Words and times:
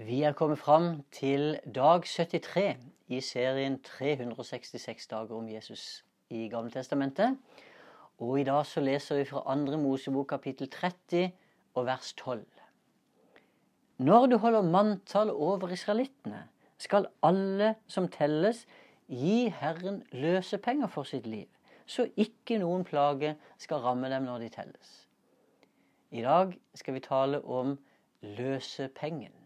Vi 0.00 0.22
er 0.22 0.32
kommet 0.32 0.58
fram 0.58 1.02
til 1.12 1.58
dag 1.74 2.06
73 2.08 2.76
i 3.12 3.18
serien 3.20 3.74
366 3.84 5.06
dager 5.06 5.34
om 5.36 5.48
Jesus 5.48 6.04
i 6.30 6.46
Gammeltestamentet. 6.48 7.34
Og 8.18 8.38
i 8.40 8.44
dag 8.48 8.64
så 8.66 8.80
leser 8.80 9.18
vi 9.18 9.26
fra 9.28 9.42
2. 9.44 9.76
Mosebok 9.76 10.26
kapittel 10.30 10.70
30 10.70 11.32
og 11.74 11.84
vers 11.86 12.12
12. 12.16 12.46
Når 13.98 14.26
du 14.26 14.36
holder 14.36 14.62
manntall 14.62 15.30
over 15.30 15.68
israelittene, 15.68 16.46
skal 16.78 17.06
alle 17.22 17.74
som 17.86 18.08
telles, 18.08 18.64
gi 19.08 19.52
Herren 19.52 20.00
løsepenger 20.12 20.88
for 20.88 21.02
sitt 21.02 21.26
liv, 21.26 21.48
så 21.86 22.08
ikke 22.16 22.56
noen 22.64 22.88
plage 22.88 23.34
skal 23.58 23.84
ramme 23.84 24.08
dem 24.08 24.24
når 24.24 24.46
de 24.46 24.48
telles. 24.56 24.96
I 26.10 26.24
dag 26.24 26.56
skal 26.74 26.96
vi 26.96 27.04
tale 27.04 27.44
om 27.44 27.76
løsepengen. 28.22 29.39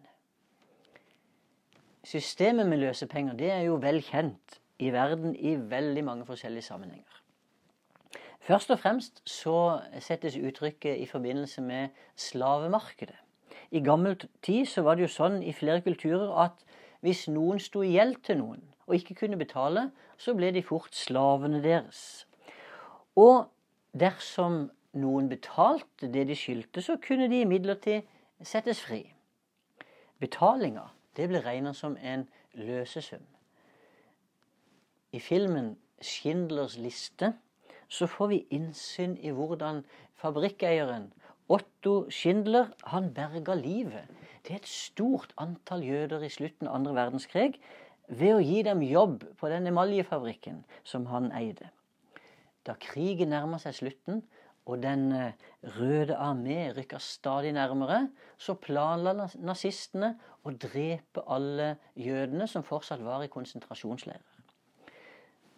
Systemet 2.04 2.68
med 2.68 2.82
løsepenger 2.82 3.32
det 3.32 3.50
er 3.50 3.62
jo 3.64 3.78
vel 3.80 4.02
kjent 4.04 4.58
i 4.78 4.90
verden 4.92 5.32
i 5.34 5.54
veldig 5.56 6.02
mange 6.04 6.26
forskjellige 6.28 6.66
sammenhenger. 6.66 7.20
Først 8.44 8.70
og 8.70 8.78
fremst 8.78 9.22
så 9.24 9.80
settes 10.04 10.36
uttrykket 10.36 10.98
i 11.00 11.06
forbindelse 11.08 11.62
med 11.64 11.94
slavemarkedet. 12.16 13.16
I 13.70 13.80
gammel 13.80 14.18
tid 14.42 14.66
så 14.68 14.82
var 14.84 14.98
det 14.98 15.06
jo 15.06 15.14
sånn 15.14 15.38
i 15.42 15.54
flere 15.56 15.80
kulturer 15.80 16.34
at 16.44 16.60
hvis 17.00 17.22
noen 17.32 17.62
sto 17.62 17.80
i 17.80 17.94
gjeld 17.94 18.20
til 18.26 18.36
noen 18.42 18.60
og 18.84 18.98
ikke 18.98 19.16
kunne 19.22 19.40
betale, 19.40 19.86
så 20.20 20.34
ble 20.36 20.50
de 20.52 20.62
fort 20.62 20.92
slavene 20.92 21.62
deres. 21.64 22.26
Og 23.16 23.46
dersom 23.96 24.66
noen 24.92 25.30
betalte 25.32 26.12
det 26.12 26.26
de 26.28 26.36
skyldte, 26.36 26.84
så 26.84 26.98
kunne 27.00 27.30
de 27.32 27.40
imidlertid 27.46 28.04
settes 28.44 28.84
fri. 28.84 29.00
Betalinga 30.20 30.84
det 31.16 31.28
ble 31.30 31.40
regna 31.44 31.72
som 31.74 31.96
en 32.00 32.26
løsesum. 32.54 33.22
I 35.12 35.20
filmen 35.20 35.76
'Schindlers 36.00 36.76
liste' 36.76 37.32
så 37.88 38.06
får 38.06 38.26
vi 38.26 38.46
innsyn 38.50 39.16
i 39.20 39.30
hvordan 39.30 39.84
fabrikkeieren 40.14 41.12
Otto 41.48 42.10
Schindler 42.10 42.72
han 42.86 43.12
berga 43.14 43.54
livet 43.54 44.08
til 44.44 44.56
et 44.56 44.68
stort 44.68 45.34
antall 45.38 45.84
jøder 45.84 46.22
i 46.24 46.32
slutten 46.32 46.68
av 46.68 46.78
andre 46.78 46.94
verdenskrig 46.94 47.60
ved 48.08 48.34
å 48.34 48.42
gi 48.44 48.62
dem 48.64 48.82
jobb 48.82 49.24
på 49.40 49.48
den 49.52 49.68
emaljefabrikken 49.68 50.64
som 50.84 51.06
han 51.06 51.30
eide. 51.36 51.68
Da 52.64 52.74
krigen 52.80 53.32
nærma 53.32 53.60
seg 53.60 53.76
slutten, 53.76 54.22
og 54.66 54.82
Den 54.82 55.12
eh, 55.12 55.32
røde 55.76 56.16
armé 56.16 56.72
rykka 56.76 56.98
stadig 56.98 57.52
nærmere, 57.52 58.08
så 58.38 58.54
planla 58.54 59.12
nazistene 59.36 60.14
å 60.44 60.52
drepe 60.56 61.24
alle 61.28 61.74
jødene 61.96 62.48
som 62.48 62.64
fortsatt 62.64 63.04
var 63.04 63.24
i 63.24 63.32
konsentrasjonsleirer. 63.32 64.40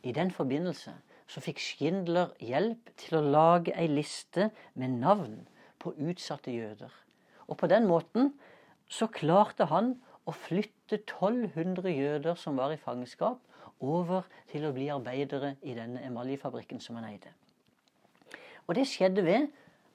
I 0.03 0.13
den 0.13 0.31
forbindelse 0.31 0.95
så 1.27 1.43
fikk 1.43 1.63
Schindler 1.63 2.35
hjelp 2.43 2.91
til 2.99 3.19
å 3.19 3.25
lage 3.25 3.75
ei 3.75 3.87
liste 3.91 4.51
med 4.75 4.99
navn 5.03 5.41
på 5.83 5.95
utsatte 5.99 6.55
jøder. 6.55 6.93
Og 7.47 7.59
på 7.59 7.71
den 7.71 7.87
måten 7.87 8.33
så 8.91 9.09
klarte 9.11 9.67
han 9.71 9.97
å 10.27 10.35
flytte 10.35 10.99
1200 10.99 11.91
jøder 11.95 12.39
som 12.39 12.59
var 12.59 12.75
i 12.75 12.81
fangenskap, 12.81 13.39
over 13.81 14.25
til 14.49 14.65
å 14.65 14.73
bli 14.73 14.87
arbeidere 14.89 15.57
i 15.63 15.75
denne 15.77 16.01
emaljefabrikken 16.07 16.81
som 16.81 16.97
han 16.97 17.11
eide. 17.11 17.35
Og 18.67 18.75
det 18.75 18.87
skjedde 18.89 19.25
ved 19.25 19.49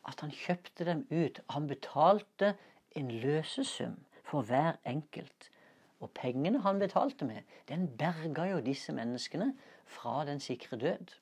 at 0.08 0.19
han 0.19 0.31
kjøpte 0.31 0.86
dem 0.86 1.08
ut. 1.11 1.41
Han 1.50 1.67
betalte 1.67 2.55
en 2.95 3.11
løsesum 3.11 3.97
for 4.23 4.41
hver 4.41 4.80
enkelt. 4.86 5.52
Og 6.00 6.09
pengene 6.17 6.61
han 6.61 6.80
betalte 6.80 7.25
med, 7.25 7.41
den 7.69 7.97
berga 7.97 8.47
jo 8.50 8.59
disse 8.59 8.94
menneskene 8.94 9.53
fra 9.86 10.25
den 10.25 10.39
sikre 10.39 10.78
død. 10.78 11.13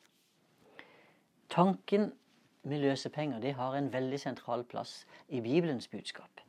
Tanken 1.50 2.13
med 2.63 2.79
løsepenger 2.79 3.40
det 3.40 3.53
har 3.53 3.75
en 3.75 3.94
veldig 3.94 4.19
sentral 4.19 4.63
plass 4.63 5.06
i 5.28 5.41
Bibelens 5.41 5.88
budskap. 5.88 6.41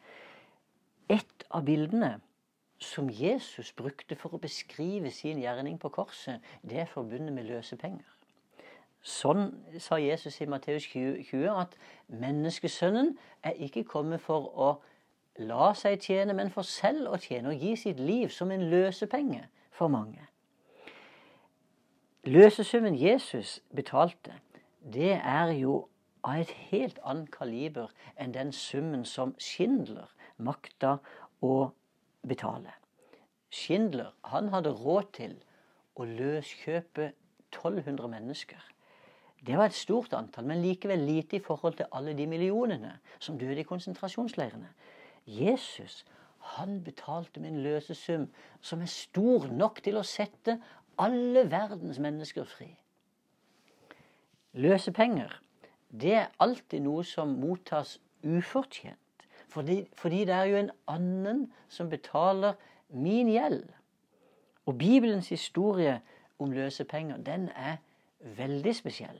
Et 1.08 1.44
av 1.50 1.64
bildene 1.64 2.20
som 2.78 3.10
Jesus 3.10 3.72
brukte 3.72 4.16
for 4.16 4.36
å 4.36 4.40
beskrive 4.40 5.10
sin 5.10 5.40
gjerning 5.42 5.78
på 5.80 5.88
korset, 5.88 6.40
det 6.62 6.84
er 6.84 6.92
forbundet 6.92 7.34
med 7.34 7.48
løsepenger. 7.48 8.19
Sånn 9.00 9.54
sa 9.80 9.96
Jesus 9.96 10.40
i 10.40 10.46
Matteus 10.50 10.84
20 10.92 11.46
at 11.56 11.76
menneskesønnen 12.12 13.14
er 13.42 13.56
ikke 13.56 13.86
kommet 13.88 14.20
for 14.20 14.50
å 14.52 14.70
la 15.40 15.70
seg 15.74 16.02
tjene, 16.04 16.34
men 16.36 16.50
for 16.52 16.68
selv 16.68 17.08
å 17.08 17.20
tjene 17.20 17.54
og 17.54 17.62
gi 17.64 17.76
sitt 17.80 18.00
liv 18.00 18.28
som 18.34 18.50
en 18.52 18.66
løsepenge 18.68 19.46
for 19.72 19.88
mange. 19.88 20.26
Løsesummen 22.28 22.98
Jesus 23.00 23.62
betalte, 23.72 24.34
det 24.84 25.14
er 25.16 25.54
jo 25.56 25.86
av 26.20 26.42
et 26.42 26.52
helt 26.68 26.98
annet 27.00 27.30
kaliber 27.32 27.88
enn 28.20 28.34
den 28.34 28.52
summen 28.52 29.06
som 29.08 29.32
Schindler 29.40 30.10
makta 30.36 30.98
å 31.40 31.70
betale. 32.28 32.74
Schindler 33.48 34.12
han 34.28 34.52
hadde 34.52 34.74
råd 34.76 35.08
til 35.16 35.38
å 35.96 36.04
løskjøpe 36.04 37.12
1200 37.48 38.12
mennesker. 38.12 38.60
Det 39.46 39.56
var 39.56 39.70
et 39.70 39.76
stort 39.76 40.12
antall, 40.12 40.44
men 40.46 40.62
likevel 40.62 40.98
lite 40.98 41.36
i 41.36 41.42
forhold 41.44 41.78
til 41.78 41.88
alle 41.96 42.12
de 42.16 42.26
millionene 42.26 42.98
som 43.18 43.38
døde 43.38 43.60
i 43.60 43.68
konsentrasjonsleirene. 43.68 44.68
Jesus 45.26 46.04
han 46.56 46.84
betalte 46.84 47.40
med 47.40 47.50
en 47.50 47.62
løsesum 47.62 48.28
som 48.60 48.80
er 48.80 48.90
stor 48.90 49.46
nok 49.52 49.82
til 49.84 50.00
å 50.00 50.04
sette 50.06 50.58
alle 51.00 51.44
verdens 51.50 52.00
mennesker 52.00 52.48
fri. 52.48 52.68
Løsepenger 54.52 55.40
det 55.90 56.14
er 56.14 56.30
alltid 56.38 56.84
noe 56.84 57.04
som 57.04 57.32
mottas 57.40 57.98
ufortjent. 58.22 58.98
Fordi, 59.50 59.82
fordi 59.98 60.24
det 60.24 60.34
er 60.34 60.44
jo 60.44 60.56
en 60.60 60.70
annen 60.86 61.40
som 61.68 61.88
betaler 61.90 62.54
min 62.88 63.28
gjeld. 63.32 63.64
Og 64.66 64.78
Bibelens 64.78 65.28
historie 65.28 65.96
om 66.38 66.52
løsepenger 66.54 67.16
den 67.16 67.48
er 67.56 67.80
veldig 68.38 68.76
spesiell. 68.76 69.18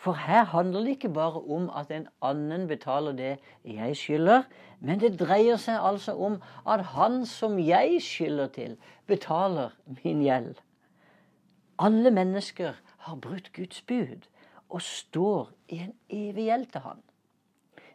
For 0.00 0.16
her 0.16 0.44
handler 0.48 0.80
det 0.80 0.88
ikke 0.96 1.12
bare 1.12 1.42
om 1.52 1.66
at 1.76 1.90
en 1.92 2.06
annen 2.24 2.64
betaler 2.68 3.12
det 3.12 3.32
jeg 3.64 3.96
skylder, 3.96 4.46
men 4.80 5.00
det 5.00 5.18
dreier 5.20 5.60
seg 5.60 5.76
altså 5.76 6.14
om 6.16 6.38
at 6.64 6.84
han 6.94 7.26
som 7.28 7.58
jeg 7.60 7.98
skylder 8.00 8.48
til, 8.54 8.78
betaler 9.06 9.76
min 9.98 10.22
gjeld. 10.24 10.54
Alle 11.78 12.10
mennesker 12.16 12.80
har 13.04 13.20
brutt 13.20 13.52
Guds 13.52 13.82
bud 13.82 14.24
og 14.70 14.80
står 14.82 15.52
i 15.68 15.82
en 15.84 15.92
evig 16.08 16.48
gjeld 16.48 16.66
til 16.72 16.86
han. 16.86 17.04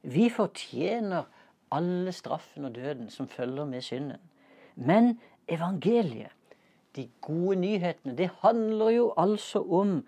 Vi 0.04 0.30
fortjener 0.30 1.26
alle 1.74 2.14
straffen 2.14 2.70
og 2.70 2.76
døden 2.76 3.10
som 3.10 3.28
følger 3.28 3.66
med 3.66 3.82
synden. 3.82 4.22
Men 4.76 5.16
evangeliet, 5.48 6.34
de 6.96 7.10
gode 7.22 7.56
nyhetene, 7.60 8.14
det 8.18 8.30
handler 8.40 8.90
jo 8.90 9.14
altså 9.18 9.60
om 9.60 10.04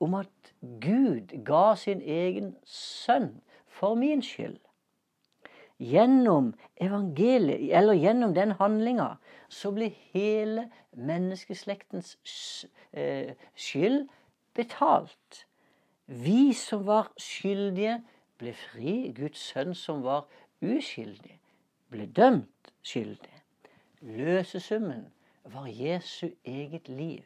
om 0.00 0.14
at 0.14 0.54
Gud 0.60 1.34
ga 1.44 1.74
sin 1.76 2.00
egen 2.02 2.54
sønn 2.64 3.40
for 3.66 3.94
min 3.94 4.22
skyld. 4.22 4.58
Gjennom 5.78 6.54
evangeliet, 6.82 7.70
eller 7.78 7.94
gjennom 7.94 8.34
den 8.34 8.56
handlinga, 8.58 9.12
så 9.48 9.70
ble 9.70 9.92
hele 10.12 10.68
menneskeslektens 10.92 12.16
eh, 12.92 13.34
skyld 13.54 14.08
betalt. 14.54 15.44
Vi 16.06 16.52
som 16.52 16.86
var 16.86 17.12
skyldige, 17.20 18.00
ble 18.38 18.54
fri. 18.54 19.12
Guds 19.14 19.42
sønn 19.52 19.74
som 19.74 20.02
var 20.02 20.26
uskyldig, 20.64 21.38
ble 21.92 22.06
dømt 22.16 22.72
skyldig. 22.82 23.42
Løsesummen 24.02 25.06
var 25.44 25.66
Jesu 25.70 26.30
eget 26.44 26.88
liv. 26.88 27.24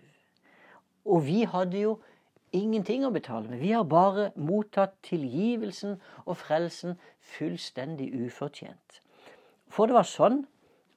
Og 1.05 1.27
vi 1.27 1.43
hadde 1.49 1.81
jo 1.81 1.97
ingenting 2.53 3.05
å 3.07 3.13
betale 3.13 3.49
med. 3.49 3.61
Vi 3.61 3.73
har 3.73 3.85
bare 3.89 4.31
mottatt 4.37 4.95
tilgivelsen 5.07 5.99
og 6.25 6.37
frelsen 6.41 6.99
fullstendig 7.35 8.11
ufortjent. 8.27 9.01
For 9.73 9.89
det 9.89 9.97
var 9.97 10.09
sånn 10.09 10.43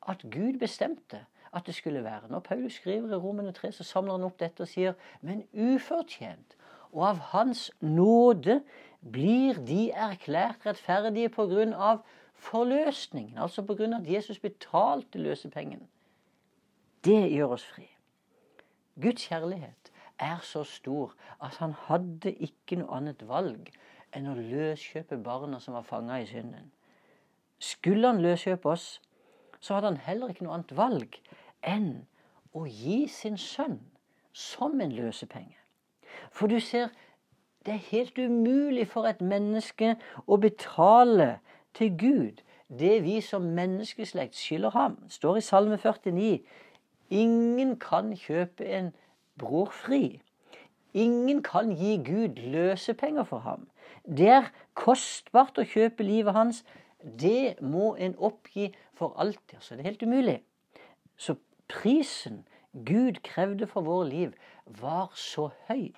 at 0.06 0.26
Gud 0.32 0.60
bestemte 0.62 1.24
at 1.56 1.66
det 1.68 1.76
skulle 1.78 2.04
være. 2.04 2.28
Når 2.30 2.44
Paulus 2.44 2.74
skriver 2.82 3.16
i 3.16 3.20
Romene 3.20 3.54
3, 3.56 3.72
så 3.72 3.88
samler 3.88 4.18
han 4.18 4.28
opp 4.28 4.40
dette 4.40 4.66
og 4.66 4.70
sier 4.70 4.98
men 5.22 5.46
ufortjent. 5.54 6.58
Og 6.92 7.08
av 7.08 7.24
Hans 7.32 7.70
nåde 7.80 8.62
blir 9.00 9.60
de 9.68 9.90
erklært 9.92 10.66
rettferdige 10.68 11.32
på 11.32 11.48
grunn 11.52 11.74
av 11.74 12.04
forløsningen. 12.36 13.38
Altså 13.40 13.64
på 13.64 13.78
grunn 13.80 13.96
av 13.96 14.04
at 14.04 14.12
Jesus 14.12 14.40
betalte 14.40 15.22
løsepengen. 15.22 15.88
Det 17.06 17.22
gjør 17.32 17.56
oss 17.58 17.66
fri. 17.68 17.88
Guds 19.00 19.28
kjærlighet 19.28 19.85
er 20.20 20.40
så 20.44 20.64
stor 20.64 21.14
at 21.44 21.58
han 21.60 21.74
hadde 21.88 22.34
ikke 22.34 22.80
noe 22.80 22.98
annet 22.98 23.24
valg 23.28 23.72
enn 24.16 24.30
å 24.32 24.38
løskjøpe 24.38 25.18
barna 25.24 25.60
som 25.60 25.76
var 25.76 25.88
fanga 25.88 26.22
i 26.22 26.28
synden. 26.30 26.72
Skulle 27.60 28.08
han 28.08 28.22
løskjøpe 28.24 28.70
oss, 28.70 29.02
så 29.60 29.76
hadde 29.76 29.94
han 29.94 30.04
heller 30.06 30.32
ikke 30.32 30.46
noe 30.46 30.60
annet 30.60 30.76
valg 30.78 31.20
enn 31.66 32.06
å 32.56 32.66
gi 32.70 33.06
sin 33.12 33.38
sønn 33.38 33.80
som 34.36 34.80
en 34.82 34.94
løsepenge. 34.96 35.58
For 36.32 36.48
du 36.48 36.60
ser, 36.60 36.92
det 37.66 37.74
er 37.74 37.90
helt 37.92 38.20
umulig 38.20 38.88
for 38.88 39.08
et 39.10 39.22
menneske 39.22 39.96
å 40.28 40.38
betale 40.40 41.40
til 41.76 41.96
Gud 42.00 42.44
det 42.70 43.04
vi 43.04 43.20
som 43.22 43.42
menneskeslekt 43.56 44.38
skylder 44.38 44.76
ham. 44.76 45.00
Det 45.04 45.18
står 45.18 45.40
i 45.40 45.46
Salme 45.46 45.78
49. 45.78 46.40
Ingen 47.10 47.76
kan 47.80 48.14
kjøpe 48.18 48.66
en 48.66 48.94
bror 49.40 49.70
fri. 49.72 50.22
Ingen 50.94 51.44
kan 51.44 51.72
gi 51.76 51.98
Gud 51.98 52.40
løsepenger 52.40 53.24
for 53.24 53.44
ham. 53.44 53.68
Det 54.06 54.30
er 54.30 54.52
kostbart 54.74 55.58
å 55.60 55.68
kjøpe 55.68 56.06
livet 56.08 56.34
hans. 56.34 56.64
Det 57.04 57.62
må 57.62 57.96
en 57.96 58.16
oppgi 58.18 58.72
for 58.94 59.16
alltid. 59.20 59.60
Så 59.60 59.76
det 59.76 59.84
er 59.84 59.92
helt 59.92 60.04
umulig. 60.04 60.40
Så 61.18 61.36
prisen 61.68 62.46
Gud 62.86 63.22
krevde 63.24 63.68
for 63.68 63.82
vår 63.82 64.04
liv, 64.04 64.34
var 64.66 65.12
så 65.16 65.50
høy 65.68 65.94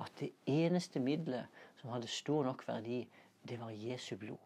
at 0.00 0.12
det 0.20 0.30
eneste 0.46 1.00
middelet 1.00 1.46
som 1.80 1.90
hadde 1.90 2.06
stor 2.06 2.44
nok 2.44 2.62
verdi, 2.68 3.08
det 3.48 3.60
var 3.60 3.70
Jesu 3.70 4.16
blod. 4.16 4.38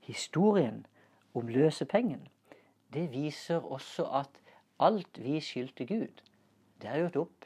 Historien 0.00 0.86
om 1.34 1.48
løsepengen, 1.48 2.28
det 2.94 3.12
viser 3.12 3.64
også 3.72 4.06
at 4.20 4.40
alt 4.80 5.18
vi 5.22 5.40
skyldte 5.40 5.86
Gud, 5.86 6.22
det 6.82 6.90
er 6.90 7.02
gjort 7.02 7.16
opp. 7.16 7.44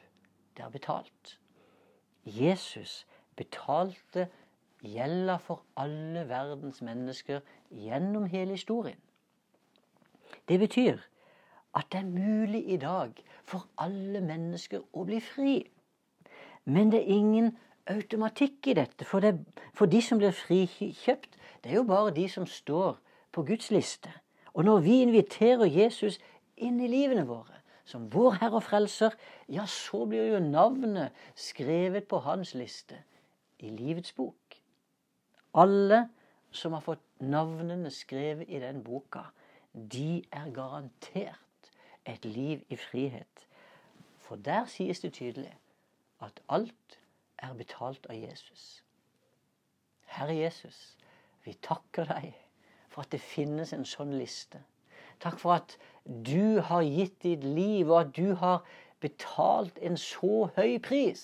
Det 0.57 0.65
er 0.65 0.69
betalt. 0.69 1.39
Jesus 2.25 3.05
betalte 3.35 4.27
gjelda 4.83 5.37
for 5.41 5.63
alle 5.79 6.27
verdens 6.29 6.81
mennesker 6.81 7.41
gjennom 7.71 8.25
hele 8.25 8.51
historien. 8.51 8.99
Det 10.47 10.59
betyr 10.59 10.99
at 11.73 11.85
det 11.91 11.99
er 11.99 12.05
mulig 12.05 12.69
i 12.69 12.77
dag 12.77 13.23
for 13.43 13.67
alle 13.77 14.21
mennesker 14.21 14.83
å 14.93 15.05
bli 15.07 15.19
fri. 15.23 15.55
Men 16.65 16.91
det 16.91 17.01
er 17.01 17.15
ingen 17.15 17.55
automatikk 17.89 18.67
i 18.67 18.75
dette. 18.77 19.05
For, 19.05 19.19
det, 19.19 19.39
for 19.73 19.89
de 19.89 20.01
som 20.01 20.19
blir 20.21 20.35
frikjøpt, 20.35 21.37
det 21.63 21.71
er 21.71 21.79
jo 21.81 21.87
bare 21.87 22.13
de 22.15 22.27
som 22.29 22.45
står 22.47 22.99
på 23.31 23.43
Guds 23.47 23.71
liste. 23.71 24.11
Og 24.53 24.65
når 24.65 24.79
vi 24.85 25.01
inviterer 25.01 25.65
Jesus 25.65 26.19
inn 26.55 26.79
i 26.79 26.87
livene 26.91 27.25
våre 27.27 27.62
som 27.85 28.07
vår 28.13 28.37
Herre 28.41 28.59
og 28.59 28.63
Frelser, 28.63 29.15
ja, 29.51 29.65
så 29.67 30.05
blir 30.07 30.31
jo 30.31 30.39
navnet 30.39 31.11
skrevet 31.35 32.07
på 32.07 32.21
hans 32.23 32.53
liste 32.55 33.01
i 33.59 33.69
livets 33.69 34.13
bok. 34.15 34.59
Alle 35.53 36.07
som 36.51 36.73
har 36.73 36.83
fått 36.85 37.03
navnene 37.19 37.91
skrevet 37.91 38.49
i 38.49 38.61
den 38.61 38.83
boka, 38.83 39.27
de 39.73 40.23
er 40.31 40.51
garantert 40.53 41.71
et 42.05 42.25
liv 42.25 42.63
i 42.69 42.77
frihet. 42.77 43.47
For 44.23 44.35
der 44.35 44.65
sies 44.71 45.03
det 45.03 45.13
tydelig 45.13 45.51
at 46.23 46.39
alt 46.49 46.99
er 47.37 47.53
betalt 47.57 48.05
av 48.09 48.15
Jesus. 48.15 48.83
Herre 50.05 50.35
Jesus, 50.35 50.97
vi 51.43 51.55
takker 51.61 52.07
deg 52.07 52.31
for 52.87 53.03
at 53.03 53.11
det 53.11 53.21
finnes 53.21 53.73
en 53.73 53.85
sånn 53.87 54.13
liste. 54.15 54.61
Takk 55.19 55.39
for 55.39 55.59
at 55.59 55.77
du 56.03 56.59
har 56.59 56.83
gitt 56.83 57.21
ditt 57.23 57.43
liv, 57.43 57.91
og 57.91 57.99
at 57.99 58.15
du 58.15 58.33
har 58.35 58.63
betalt 59.03 59.79
en 59.83 59.97
så 59.99 60.47
høy 60.55 60.77
pris 60.83 61.23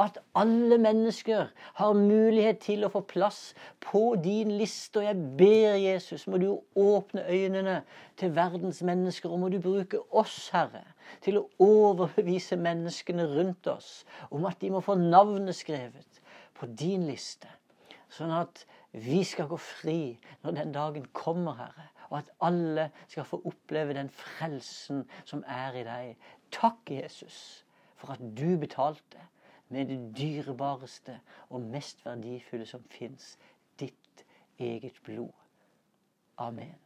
at 0.00 0.18
alle 0.36 0.76
mennesker 0.80 1.48
har 1.78 1.96
mulighet 1.96 2.60
til 2.66 2.84
å 2.84 2.90
få 2.92 3.00
plass 3.08 3.40
på 3.84 4.02
din 4.24 4.52
liste. 4.58 5.00
Og 5.00 5.08
jeg 5.08 5.30
ber 5.40 5.78
Jesus, 5.80 6.26
må 6.28 6.40
du 6.42 6.50
åpne 6.80 7.24
øynene 7.24 7.78
til 8.20 8.34
verdens 8.36 8.82
mennesker, 8.84 9.32
og 9.32 9.40
må 9.44 9.50
du 9.52 9.58
bruke 9.64 10.02
oss, 10.12 10.50
Herre, 10.52 10.84
til 11.24 11.40
å 11.40 11.46
overbevise 11.64 12.60
menneskene 12.60 13.26
rundt 13.32 13.72
oss 13.72 14.04
om 14.30 14.44
at 14.50 14.60
de 14.60 14.72
må 14.74 14.84
få 14.84 14.98
navnet 15.00 15.56
skrevet 15.56 16.22
på 16.58 16.68
din 16.76 17.08
liste. 17.08 17.48
Sånn 18.12 18.34
at 18.36 18.66
vi 18.94 19.24
skal 19.26 19.48
gå 19.50 19.58
fri 19.58 19.98
når 20.44 20.60
den 20.60 20.76
dagen 20.76 21.08
kommer, 21.16 21.56
Herre 21.64 21.93
og 22.14 22.20
at 22.20 22.30
alle 22.46 22.90
skal 23.08 23.26
få 23.26 23.40
oppleve 23.50 23.94
den 23.96 24.10
frelsen 24.14 25.02
som 25.26 25.42
er 25.50 25.74
i 25.80 25.82
deg. 25.82 26.28
Takk, 26.54 26.90
Jesus, 26.90 27.64
for 27.98 28.14
at 28.14 28.22
du 28.38 28.54
betalte 28.60 29.26
med 29.74 29.90
det 29.90 29.98
dyrebareste 30.14 31.18
og 31.50 31.66
mest 31.74 32.04
verdifulle 32.06 32.66
som 32.70 32.86
fins, 32.94 33.34
ditt 33.80 34.22
eget 34.62 35.02
blod. 35.02 35.34
Amen. 36.38 36.83